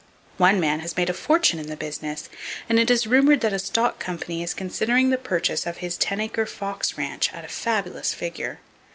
One 0.37 0.59
man 0.59 0.79
has 0.79 0.97
made 0.97 1.11
a 1.11 1.13
fortune 1.13 1.59
in 1.59 1.67
the 1.67 1.75
business, 1.77 2.27
and 2.67 2.79
it 2.79 2.89
is 2.89 3.05
rumored 3.05 3.41
that 3.41 3.53
a 3.53 3.59
stock 3.59 3.99
company 3.99 4.41
is 4.41 4.55
considering 4.55 5.11
the 5.11 5.17
purchase 5.19 5.67
of 5.67 5.77
his 5.77 5.95
ten 5.95 6.19
acre 6.19 6.47
fox 6.47 6.97
ranch 6.97 7.31
at 7.33 7.45
a 7.45 7.47
fabulous 7.47 8.11
figure. 8.11 8.61